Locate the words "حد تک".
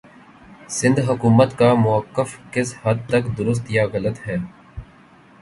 2.83-3.23